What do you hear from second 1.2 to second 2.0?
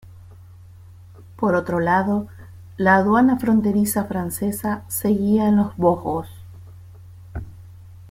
Por otro